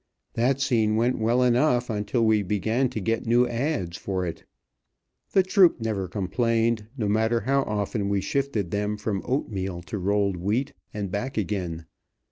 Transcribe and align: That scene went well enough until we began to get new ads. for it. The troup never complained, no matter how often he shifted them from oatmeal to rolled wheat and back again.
That 0.33 0.59
scene 0.59 0.95
went 0.95 1.19
well 1.19 1.43
enough 1.43 1.87
until 1.87 2.25
we 2.25 2.41
began 2.41 2.89
to 2.89 2.99
get 2.99 3.27
new 3.27 3.45
ads. 3.47 3.97
for 3.97 4.25
it. 4.25 4.45
The 5.33 5.43
troup 5.43 5.79
never 5.79 6.07
complained, 6.07 6.87
no 6.97 7.07
matter 7.07 7.41
how 7.41 7.61
often 7.65 8.11
he 8.11 8.19
shifted 8.19 8.71
them 8.71 8.97
from 8.97 9.21
oatmeal 9.25 9.83
to 9.83 9.99
rolled 9.99 10.37
wheat 10.37 10.73
and 10.91 11.11
back 11.11 11.37
again. 11.37 11.85